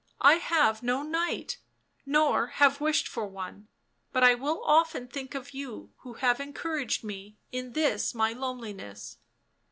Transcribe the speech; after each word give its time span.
I 0.21 0.37
have 0.37 0.81
no 0.81 1.03
knight, 1.03 1.59
nor 2.07 2.47
have 2.57 2.81
wished 2.81 3.07
for 3.07 3.27
one— 3.27 3.67
but 4.11 4.23
I 4.23 4.33
will 4.33 4.63
often 4.65 5.07
think 5.07 5.35
of 5.35 5.53
you 5.53 5.91
who 5.97 6.13
have 6.15 6.39
encouraged 6.39 7.03
me 7.03 7.37
in 7.51 7.73
this 7.73 8.15
my 8.15 8.33
loneliness." 8.33 9.17